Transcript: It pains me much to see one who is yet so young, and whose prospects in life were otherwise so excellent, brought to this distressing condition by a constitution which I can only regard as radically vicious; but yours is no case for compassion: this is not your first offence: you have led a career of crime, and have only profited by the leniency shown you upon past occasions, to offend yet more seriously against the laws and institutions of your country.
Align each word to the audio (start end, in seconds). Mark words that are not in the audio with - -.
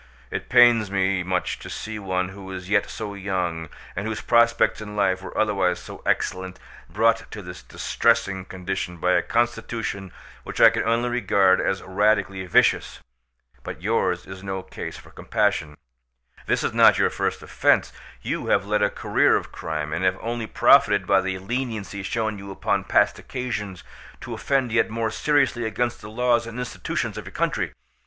It 0.31 0.49
pains 0.49 0.89
me 0.89 1.21
much 1.21 1.59
to 1.59 1.69
see 1.69 1.99
one 1.99 2.29
who 2.29 2.51
is 2.51 2.69
yet 2.71 2.89
so 2.89 3.13
young, 3.13 3.69
and 3.95 4.07
whose 4.07 4.19
prospects 4.19 4.81
in 4.81 4.95
life 4.95 5.21
were 5.21 5.37
otherwise 5.37 5.77
so 5.79 6.01
excellent, 6.07 6.57
brought 6.89 7.29
to 7.29 7.43
this 7.43 7.61
distressing 7.61 8.45
condition 8.45 8.97
by 8.97 9.11
a 9.11 9.21
constitution 9.21 10.11
which 10.41 10.59
I 10.59 10.71
can 10.71 10.81
only 10.85 11.07
regard 11.09 11.61
as 11.61 11.83
radically 11.83 12.43
vicious; 12.47 12.99
but 13.61 13.83
yours 13.83 14.25
is 14.25 14.41
no 14.41 14.63
case 14.63 14.97
for 14.97 15.11
compassion: 15.11 15.77
this 16.47 16.63
is 16.63 16.73
not 16.73 16.97
your 16.97 17.11
first 17.11 17.43
offence: 17.43 17.93
you 18.23 18.47
have 18.47 18.65
led 18.65 18.81
a 18.81 18.89
career 18.89 19.35
of 19.35 19.51
crime, 19.51 19.93
and 19.93 20.03
have 20.03 20.17
only 20.19 20.47
profited 20.47 21.05
by 21.05 21.21
the 21.21 21.37
leniency 21.37 22.01
shown 22.01 22.39
you 22.39 22.49
upon 22.49 22.85
past 22.85 23.19
occasions, 23.19 23.83
to 24.21 24.33
offend 24.33 24.71
yet 24.71 24.89
more 24.89 25.11
seriously 25.11 25.63
against 25.63 26.01
the 26.01 26.09
laws 26.09 26.47
and 26.47 26.57
institutions 26.57 27.19
of 27.19 27.25
your 27.27 27.31
country. 27.33 27.73